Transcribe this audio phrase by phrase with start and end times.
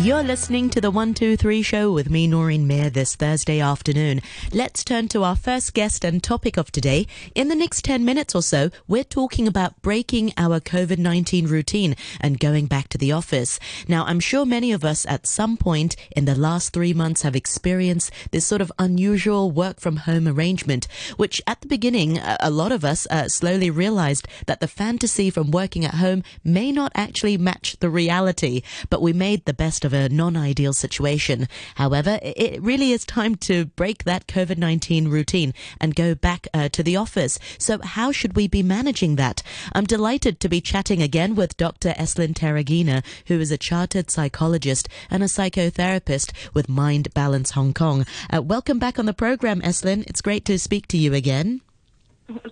[0.00, 4.22] You're listening to the 123 show with me, Noreen Mayer, this Thursday afternoon.
[4.52, 7.08] Let's turn to our first guest and topic of today.
[7.34, 11.96] In the next 10 minutes or so, we're talking about breaking our COVID 19 routine
[12.20, 13.58] and going back to the office.
[13.88, 17.34] Now, I'm sure many of us at some point in the last three months have
[17.34, 20.86] experienced this sort of unusual work from home arrangement,
[21.16, 25.50] which at the beginning, a lot of us uh, slowly realized that the fantasy from
[25.50, 29.87] working at home may not actually match the reality, but we made the best of
[29.92, 31.48] a non ideal situation.
[31.76, 36.68] However, it really is time to break that COVID 19 routine and go back uh,
[36.70, 37.38] to the office.
[37.58, 39.42] So, how should we be managing that?
[39.72, 41.90] I'm delighted to be chatting again with Dr.
[41.90, 48.06] Esslin Terrighena, who is a chartered psychologist and a psychotherapist with Mind Balance Hong Kong.
[48.32, 50.04] Uh, welcome back on the program, Esslin.
[50.06, 51.60] It's great to speak to you again.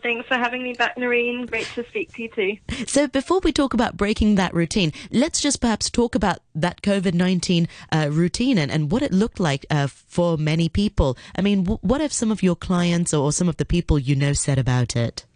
[0.02, 1.44] Thanks for having me back, Noreen.
[1.44, 2.56] Great to speak to you too.
[2.86, 7.12] So, before we talk about breaking that routine, let's just perhaps talk about that COVID
[7.12, 11.18] 19 uh, routine and, and what it looked like uh, for many people.
[11.36, 14.16] I mean, w- what have some of your clients or some of the people you
[14.16, 15.26] know said about it?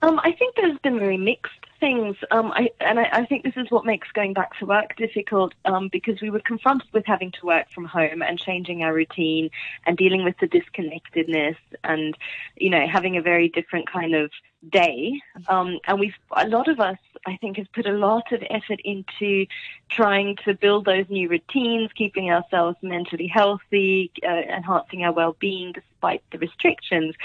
[0.00, 3.56] Um, I think there's been very mixed things, um, I, and I, I, think this
[3.56, 7.32] is what makes going back to work difficult um, because we were confronted with having
[7.32, 9.50] to work from home and changing our routine
[9.84, 12.16] and dealing with the disconnectedness and,
[12.56, 14.30] you know, having a very different kind of
[14.70, 15.20] day.
[15.48, 18.80] Um, and we've, a lot of us, I think, have put a lot of effort
[18.84, 19.46] into
[19.90, 26.22] trying to build those new routines, keeping ourselves mentally healthy, uh, enhancing our well-being despite
[26.30, 27.16] the restrictions.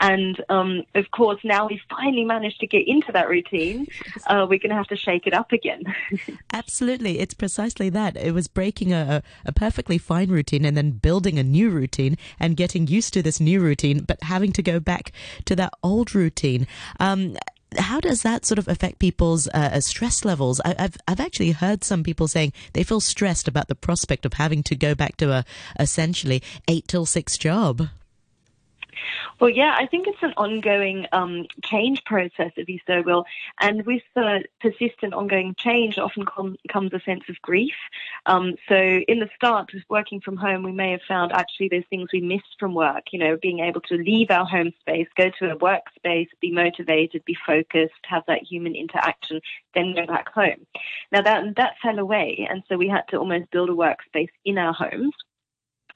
[0.00, 3.86] And um, of course, now we've finally managed to get into that routine.
[4.26, 5.82] Uh, we're going to have to shake it up again.
[6.52, 7.18] Absolutely.
[7.18, 8.16] It's precisely that.
[8.16, 12.56] It was breaking a, a perfectly fine routine and then building a new routine and
[12.56, 15.12] getting used to this new routine, but having to go back
[15.46, 16.66] to that old routine.
[17.00, 17.36] Um,
[17.76, 20.60] how does that sort of affect people's uh, stress levels?
[20.64, 24.34] I, have I've actually heard some people saying they feel stressed about the prospect of
[24.34, 25.44] having to go back to a
[25.78, 27.88] essentially eight till six job.
[29.40, 33.24] Well, yeah, I think it's an ongoing um, change process, if you so will.
[33.60, 37.74] And with the persistent ongoing change, often com- comes a sense of grief.
[38.26, 41.84] Um, so, in the start, with working from home, we may have found actually there's
[41.88, 45.30] things we missed from work, you know, being able to leave our home space, go
[45.38, 49.40] to a workspace, be motivated, be focused, have that human interaction,
[49.74, 50.66] then go back home.
[51.12, 52.46] Now, that, that fell away.
[52.50, 55.14] And so we had to almost build a workspace in our homes.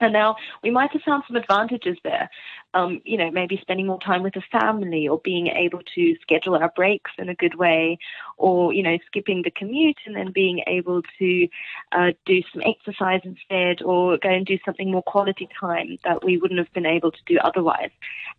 [0.02, 2.28] And now we might have found some advantages there.
[2.74, 6.56] Um, you know, maybe spending more time with the family or being able to schedule
[6.56, 7.98] our breaks in a good way
[8.38, 11.48] or, you know, skipping the commute and then being able to
[11.92, 16.38] uh, do some exercise instead or go and do something more quality time that we
[16.38, 17.90] wouldn't have been able to do otherwise.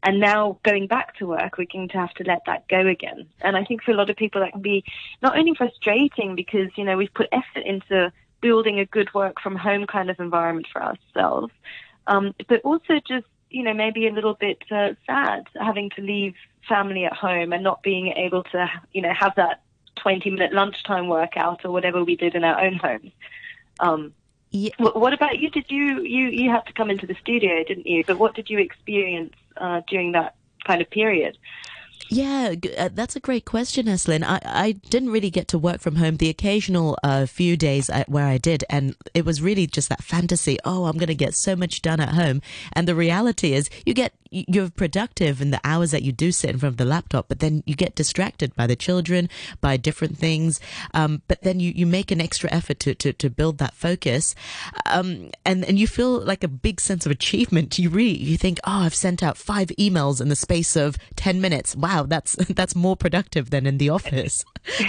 [0.02, 3.28] And now going back to work, we're going to have to let that go again.
[3.42, 4.84] And I think for a lot of people that can be
[5.22, 8.12] not only frustrating because, you know, we've put effort into
[8.44, 11.52] building a good work from home kind of environment for ourselves.
[12.06, 16.36] Um, but also just, you know, maybe a little bit uh, sad having to leave
[16.68, 19.62] family at home and not being able to, you know, have that
[19.96, 23.12] 20 minute lunchtime workout or whatever we did in our own homes.
[23.80, 24.14] Um,
[24.52, 24.72] yeah.
[24.78, 25.50] What about you?
[25.50, 28.04] Did you, you, you had to come into the studio, didn't you?
[28.06, 30.36] But what did you experience uh, during that
[30.68, 31.38] kind of period?
[32.10, 34.24] Yeah, uh, that's a great question, Esslin.
[34.24, 38.26] I, I didn't really get to work from home the occasional uh, few days where
[38.28, 40.58] I did, and it was really just that fantasy.
[40.64, 42.42] Oh, I'm going to get so much done at home,
[42.74, 46.50] and the reality is, you get you're productive in the hours that you do sit
[46.50, 49.30] in front of the laptop, but then you get distracted by the children,
[49.62, 50.60] by different things.
[50.94, 54.34] Um, but then you, you make an extra effort to, to, to build that focus.
[54.88, 57.78] Um, and, and you feel like a big sense of achievement.
[57.78, 61.76] You you think, oh, I've sent out five emails in the space of 10 minutes.
[61.76, 64.44] Wow, that's, that's more productive than in the office.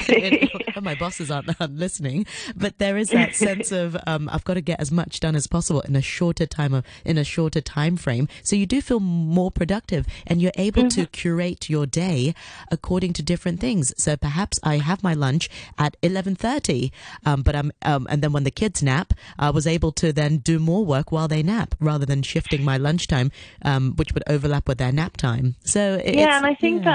[0.83, 2.25] my bosses aren't, aren't, listening,
[2.57, 5.47] but there is that sense of, um, I've got to get as much done as
[5.47, 8.29] possible in a shorter time of, in a shorter time frame.
[8.43, 11.03] So you do feel more productive and you're able mm-hmm.
[11.03, 12.35] to curate your day
[12.71, 13.93] according to different things.
[13.97, 16.91] So perhaps I have my lunch at 11:30,
[17.27, 20.39] um, but I'm um, and then when the kids nap, I was able to then
[20.39, 23.31] do more work while they nap rather than shifting my lunchtime,
[23.63, 25.57] um, which would overlap with their nap time.
[25.65, 26.91] So yeah, and I think yeah.
[26.91, 26.94] that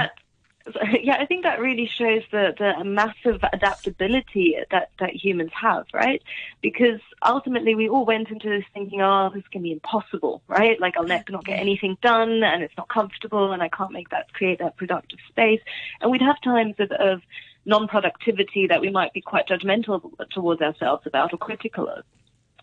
[1.01, 6.21] yeah, I think that really shows the, the massive adaptability that, that humans have, right?
[6.61, 10.79] Because ultimately we all went into this thinking, oh, this can be impossible, right?
[10.79, 11.61] Like I'll never not get mm-hmm.
[11.61, 15.61] anything done and it's not comfortable and I can't make that, create that productive space.
[16.01, 17.21] And we'd have times of, of
[17.65, 22.03] non-productivity that we might be quite judgmental towards ourselves about or critical of.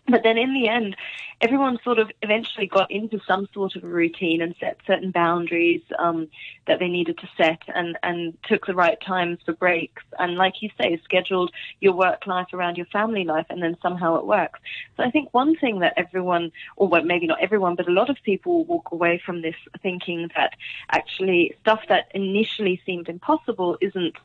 [0.09, 0.95] But then in the end,
[1.41, 5.81] everyone sort of eventually got into some sort of a routine and set certain boundaries
[5.99, 6.29] um,
[6.65, 10.03] that they needed to set and, and took the right times for breaks.
[10.17, 11.51] And like you say, scheduled
[11.81, 14.59] your work life around your family life and then somehow it works.
[14.95, 18.09] So I think one thing that everyone, or well, maybe not everyone, but a lot
[18.09, 20.53] of people walk away from this thinking that
[20.89, 24.15] actually stuff that initially seemed impossible isn't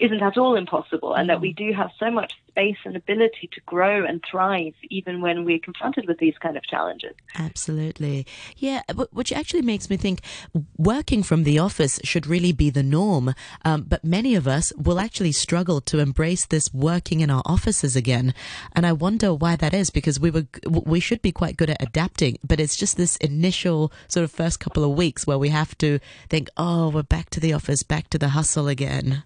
[0.00, 3.60] isn't at all impossible and that we do have so much space and ability to
[3.66, 7.14] grow and thrive even when we're confronted with these kind of challenges.
[7.38, 8.26] Absolutely.
[8.56, 8.82] Yeah,
[9.12, 10.22] which actually makes me think
[10.76, 13.34] working from the office should really be the norm.
[13.64, 17.94] Um, but many of us will actually struggle to embrace this working in our offices
[17.94, 18.34] again.
[18.72, 21.82] And I wonder why that is because we were, we should be quite good at
[21.82, 25.76] adapting, but it's just this initial sort of first couple of weeks where we have
[25.78, 29.22] to think, oh, we're back to the office, back to the hustle again.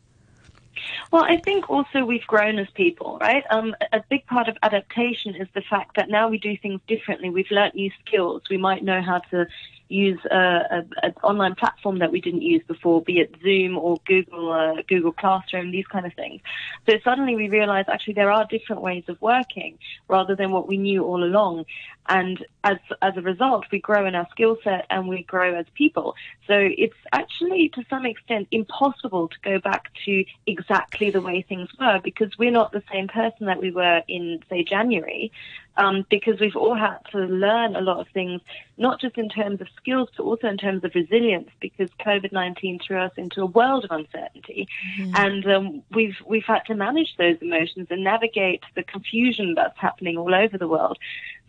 [1.11, 3.45] Well, I think also we've grown as people, right?
[3.51, 7.31] Um, a big part of adaptation is the fact that now we do things differently.
[7.31, 8.43] We've learnt new skills.
[8.51, 9.47] We might know how to
[9.89, 14.83] use an online platform that we didn't use before, be it Zoom or Google uh,
[14.89, 16.41] Google Classroom, these kind of things.
[16.89, 19.79] So suddenly we realize actually there are different ways of working
[20.09, 21.67] rather than what we knew all along.
[22.09, 25.67] And as as a result, we grow in our skill set and we grow as
[25.75, 26.15] people.
[26.47, 31.71] So it's actually to some extent impossible to go back to exactly the way things
[31.79, 35.33] were because we're not the same person that we were in say January
[35.77, 38.41] um, because we've all had to learn a lot of things,
[38.77, 42.79] not just in terms of skills, but also in terms of resilience, because COVID nineteen
[42.79, 44.69] threw us into a world of uncertainty,
[44.99, 45.17] mm-hmm.
[45.17, 50.17] and um, we've we've had to manage those emotions and navigate the confusion that's happening
[50.17, 50.99] all over the world.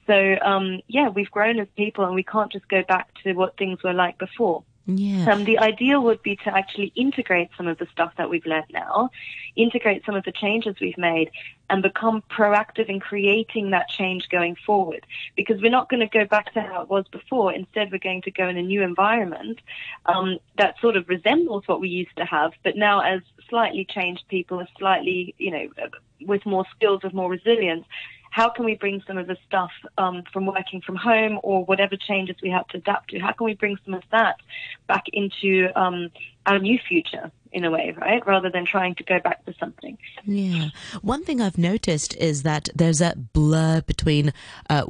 [0.07, 3.57] So um, yeah, we've grown as people, and we can't just go back to what
[3.57, 4.63] things were like before.
[5.27, 8.67] Um, the ideal would be to actually integrate some of the stuff that we've learned
[8.71, 9.09] now,
[9.55, 11.31] integrate some of the changes we've made,
[11.69, 15.05] and become proactive in creating that change going forward.
[15.35, 17.51] Because we're not going to go back to how it was before.
[17.51, 19.59] Instead, we're going to go in a new environment
[20.05, 24.23] um, that sort of resembles what we used to have, but now as slightly changed
[24.27, 25.67] people, as slightly, you know,
[26.21, 27.85] with more skills, with more resilience,
[28.35, 31.95] how can we bring some of the stuff um, from working from home or whatever
[31.95, 33.19] changes we have to adapt to?
[33.19, 34.41] How can we bring some of that
[34.87, 36.09] back into um,
[36.45, 37.31] our new future?
[37.53, 38.27] in a way, right?
[38.27, 39.97] Rather than trying to go back to something.
[40.25, 40.71] Yeah.
[41.01, 44.33] One thing I've noticed is that there's a blur between
[44.69, 44.83] uh,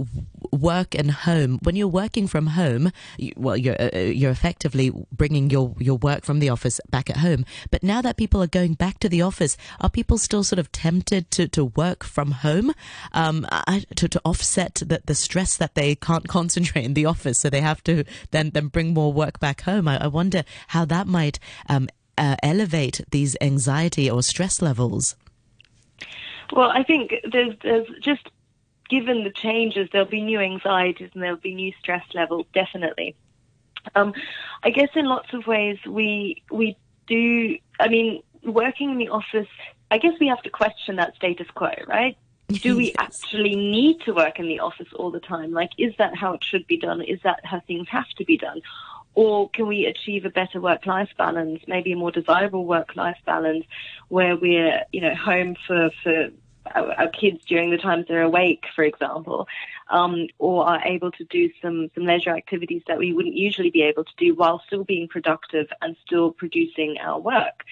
[0.51, 1.59] work and home.
[1.63, 5.97] When you're working from home, you, well, you're uh, uh, you're effectively bringing your your
[5.97, 7.45] work from the office back at home.
[7.71, 10.71] But now that people are going back to the office, are people still sort of
[10.71, 12.73] tempted to, to work from home
[13.13, 13.47] um,
[13.95, 17.61] to to offset the, the stress that they can't concentrate in the office, so they
[17.61, 19.87] have to then then bring more work back home?
[19.87, 21.39] I, I wonder how that might
[21.69, 21.87] um,
[22.17, 25.15] uh, elevate these anxiety or stress levels?
[26.51, 28.29] Well, I think there's, there's just
[28.89, 33.15] given the changes, there'll be new anxieties and there'll be new stress levels, definitely.
[33.93, 34.13] Um,
[34.63, 36.77] I guess in lots of ways we we
[37.07, 37.57] do.
[37.79, 39.47] I mean, working in the office,
[39.91, 42.17] I guess we have to question that status quo, right?
[42.47, 42.95] Do we yes.
[42.99, 45.51] actually need to work in the office all the time?
[45.51, 47.01] Like, is that how it should be done?
[47.01, 48.61] Is that how things have to be done?
[49.15, 53.65] Or can we achieve a better work-life balance, maybe a more desirable work-life balance,
[54.09, 56.29] where we're, you know, home for, for
[56.73, 59.47] our, kids during the times they're awake, for example,
[59.89, 63.83] um, or are able to do some, some leisure activities that we wouldn't usually be
[63.83, 67.63] able to do while still being productive and still producing our work.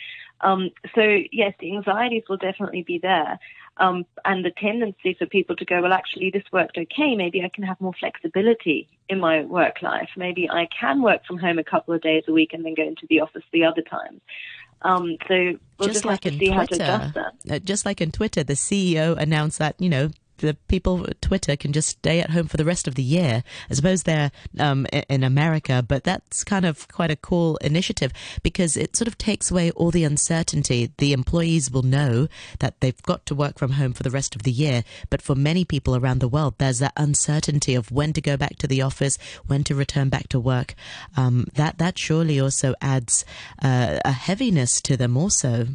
[0.41, 3.39] Um, so yes, the anxieties will definitely be there.
[3.77, 7.15] Um, and the tendency for people to go, well, actually, this worked okay.
[7.15, 10.09] Maybe I can have more flexibility in my work life.
[10.15, 12.83] Maybe I can work from home a couple of days a week and then go
[12.83, 14.21] into the office the other times.
[14.83, 17.13] Um, so we'll just, just like in Twitter,
[17.49, 20.09] uh, just like in Twitter, the CEO announced that you know
[20.43, 23.43] the people Twitter can just stay at home for the rest of the year.
[23.69, 28.11] I suppose they're um, in America, but that's kind of quite a cool initiative
[28.43, 30.91] because it sort of takes away all the uncertainty.
[30.97, 32.27] The employees will know
[32.59, 35.33] that they've got to work from home for the rest of the year, but for
[35.33, 38.81] many people around the world, there's that uncertainty of when to go back to the
[38.81, 40.75] office, when to return back to work.
[41.15, 43.23] Um, that that surely also adds
[43.61, 45.67] uh, a heaviness to them also.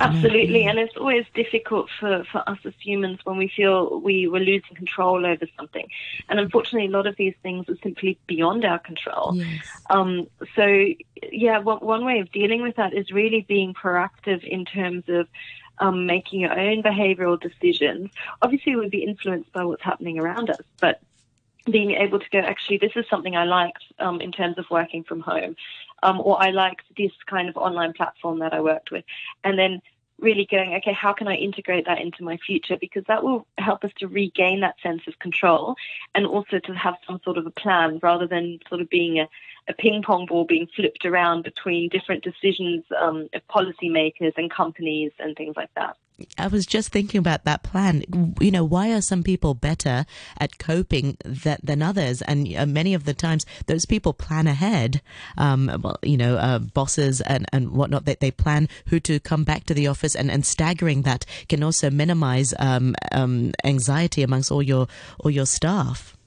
[0.00, 4.40] Absolutely, and it's always difficult for, for us as humans when we feel we were
[4.40, 5.86] losing control over something.
[6.28, 9.34] And unfortunately, a lot of these things are simply beyond our control.
[9.34, 9.68] Yes.
[9.90, 10.86] Um, so,
[11.32, 15.28] yeah, one, one way of dealing with that is really being proactive in terms of
[15.78, 18.10] um, making your own behavioral decisions.
[18.42, 21.00] Obviously, we'd be influenced by what's happening around us, but
[21.70, 25.04] being able to go, actually, this is something I liked um, in terms of working
[25.04, 25.56] from home,
[26.02, 29.04] um, or I liked this kind of online platform that I worked with,
[29.44, 29.80] and then
[30.20, 32.76] really going, okay, how can I integrate that into my future?
[32.76, 35.76] Because that will help us to regain that sense of control
[36.14, 39.28] and also to have some sort of a plan rather than sort of being a,
[39.68, 45.12] a ping pong ball being flipped around between different decisions um, of policymakers and companies
[45.18, 45.96] and things like that.
[46.36, 48.02] I was just thinking about that plan.
[48.40, 50.04] You know, why are some people better
[50.38, 52.22] at coping that, than others?
[52.22, 55.00] And uh, many of the times, those people plan ahead.
[55.36, 59.44] Um, well, you know, uh, bosses and, and whatnot, they, they plan who to come
[59.44, 64.50] back to the office, and, and staggering that can also minimize um, um, anxiety amongst
[64.50, 64.88] all your
[65.20, 66.17] all your staff.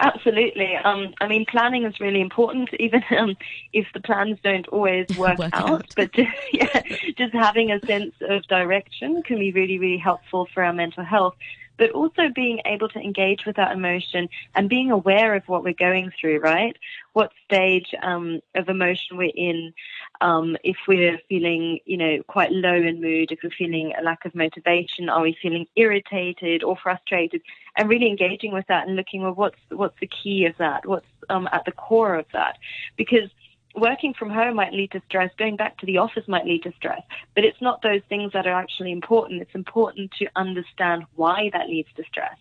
[0.00, 0.76] Absolutely.
[0.76, 3.36] Um, I mean, planning is really important, even um,
[3.72, 5.70] if the plans don't always work, work out.
[5.70, 5.86] out.
[5.96, 6.82] But just, yeah,
[7.16, 11.34] just having a sense of direction can be really, really helpful for our mental health.
[11.76, 15.74] But also being able to engage with that emotion and being aware of what we're
[15.74, 16.76] going through, right?
[17.12, 19.72] What stage um, of emotion we're in.
[20.20, 24.24] Um, if we're feeling, you know, quite low in mood, if we're feeling a lack
[24.24, 27.40] of motivation, are we feeling irritated or frustrated?
[27.76, 30.86] And really engaging with that and looking, well, what's what's the key of that?
[30.86, 32.58] What's um, at the core of that?
[32.96, 33.30] Because
[33.78, 36.72] working from home might lead to stress, going back to the office might lead to
[36.72, 37.02] stress,
[37.34, 39.42] but it's not those things that are actually important.
[39.42, 42.36] It's important to understand why that leads to stress.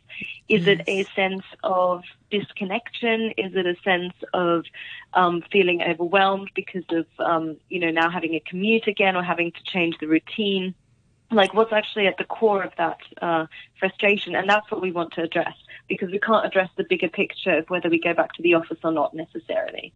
[0.49, 0.79] Is yes.
[0.79, 3.33] it a sense of disconnection?
[3.37, 4.65] Is it a sense of
[5.13, 9.51] um, feeling overwhelmed because of, um, you know, now having a commute again or having
[9.51, 10.73] to change the routine?
[11.29, 13.47] Like what's actually at the core of that uh,
[13.79, 14.35] frustration?
[14.35, 15.55] And that's what we want to address
[15.87, 18.77] because we can't address the bigger picture of whether we go back to the office
[18.83, 19.93] or not necessarily.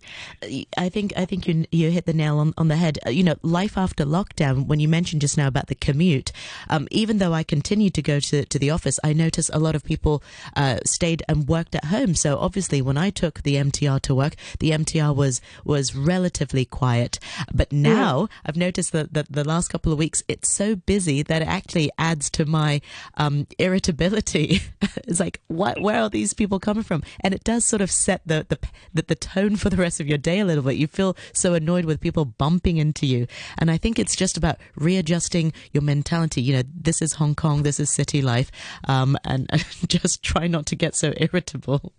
[0.77, 2.99] I think I think you you hit the nail on, on the head.
[3.07, 4.67] You know, life after lockdown.
[4.67, 6.31] When you mentioned just now about the commute,
[6.69, 9.75] um, even though I continued to go to to the office, I noticed a lot
[9.75, 10.23] of people
[10.55, 12.15] uh, stayed and worked at home.
[12.15, 17.19] So obviously, when I took the MTR to work, the MTR was was relatively quiet.
[17.53, 18.27] But now yeah.
[18.45, 21.91] I've noticed that, that the last couple of weeks it's so busy that it actually
[21.97, 22.81] adds to my
[23.15, 24.61] um, irritability.
[25.07, 27.03] it's like what where are these people coming from?
[27.21, 28.59] And it does sort of set the, the,
[28.93, 30.75] the, the tone for the rest of your day a little bit.
[30.75, 33.27] You feel so annoyed with people bumping into you.
[33.57, 36.41] And I think it's just about readjusting your mentality.
[36.41, 38.51] You know, this is Hong Kong, this is city life,
[38.87, 41.93] um, and, and just try not to get so irritable.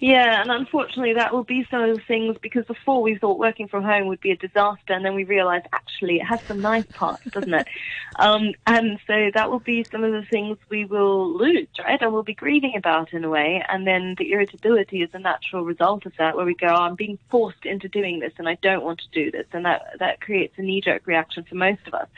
[0.00, 3.68] Yeah, and unfortunately, that will be some of the things because before we thought working
[3.68, 6.84] from home would be a disaster, and then we realised actually it has some nice
[6.94, 7.66] parts, doesn't it?
[8.20, 12.02] Um, and so that will be some of the things we will lose, right?
[12.02, 15.64] And we'll be grieving about in a way, and then the irritability is a natural
[15.64, 18.56] result of that, where we go, oh, "I'm being forced into doing this, and I
[18.60, 21.94] don't want to do this," and that that creates a knee-jerk reaction for most of
[21.94, 22.08] us.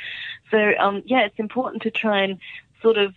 [0.51, 2.39] So um, yeah, it's important to try and
[2.81, 3.15] sort of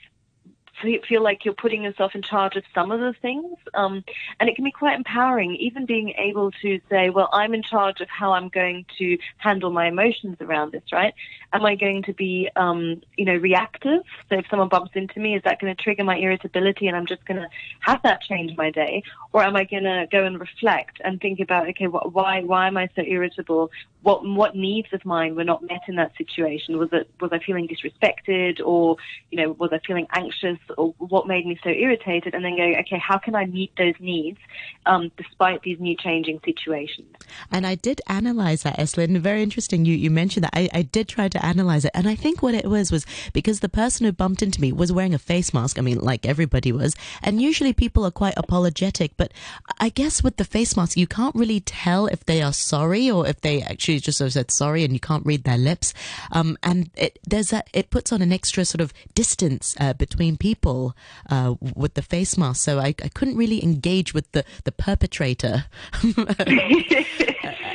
[1.08, 3.58] feel like you're putting yourself in charge of some of the things.
[3.74, 4.04] Um,
[4.40, 8.02] and it can be quite empowering, even being able to say, well, I'm in charge
[8.02, 11.14] of how I'm going to handle my emotions around this, right?
[11.52, 14.02] Am I going to be, um, you know, reactive?
[14.30, 17.06] So if someone bumps into me, is that going to trigger my irritability and I'm
[17.06, 17.50] just going to
[17.82, 19.04] have that change my day?
[19.32, 22.68] Or am I going to go and reflect and think about, okay, wh- why, why
[22.68, 23.72] am I so irritable?
[24.04, 26.78] What, what needs of mine were not met in that situation?
[26.78, 28.98] Was it, was I feeling disrespected or,
[29.32, 32.36] you know, was I feeling anxious or what made me so irritated?
[32.36, 34.40] And then going, okay, how can I meet those needs,
[34.86, 37.16] um, despite these new changing situations?
[37.50, 39.18] And I did analyze that, Esslin.
[39.20, 39.86] Very interesting.
[39.86, 40.54] You, you mentioned that.
[40.54, 41.92] I, I did try to analyze it.
[41.94, 44.92] And I think what it was was because the person who bumped into me was
[44.92, 45.80] wearing a face mask.
[45.80, 46.96] I mean, like everybody was.
[47.22, 49.14] And usually people are quite apologetic.
[49.16, 49.32] But
[49.80, 53.26] I guess with the face mask, you can't really tell if they are sorry or
[53.26, 55.94] if they actually just sort of said sorry and you can't read their lips.
[56.32, 60.38] Um, and it, there's that, it puts on an extra sort of distance uh, between
[60.38, 60.96] people
[61.30, 62.64] uh, with the face mask.
[62.64, 65.66] So I, I couldn't really engage with the, the perpetrator.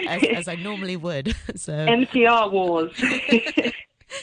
[0.09, 1.35] as, as I normally would.
[1.57, 2.93] So MTR wars.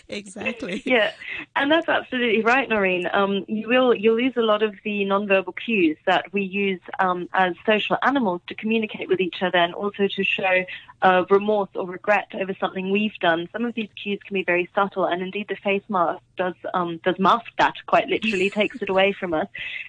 [0.09, 0.81] exactly.
[0.85, 1.11] Yeah,
[1.55, 3.09] and that's absolutely right, Noreen.
[3.11, 7.27] Um, you will you'll lose a lot of the nonverbal cues that we use um,
[7.33, 10.65] as social animals to communicate with each other, and also to show
[11.05, 13.47] uh, remorse or regret over something we've done.
[13.51, 16.99] Some of these cues can be very subtle, and indeed the face mask does um,
[17.03, 19.47] does mask that quite literally, takes it away from us,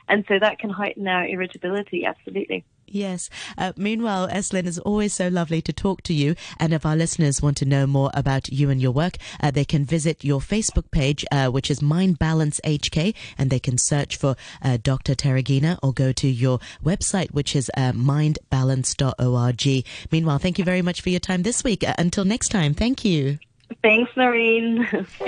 [0.08, 2.04] and so that can heighten our irritability.
[2.04, 2.64] Absolutely.
[2.88, 3.28] Yes.
[3.58, 6.36] Uh, meanwhile, Esslin, is always so lovely to talk to you.
[6.58, 9.64] And if our listeners want to know more about you and your work, uh, they
[9.64, 14.16] can visit your Facebook page, uh, which is Mind Balance HK, and they can search
[14.16, 15.14] for uh, Dr.
[15.14, 19.84] Terrighena or go to your website, which is uh, mindbalance.org.
[20.12, 21.82] Meanwhile, thank you very much for your time this week.
[21.86, 23.38] Uh, until next time, thank you.
[23.82, 24.86] Thanks, Noreen.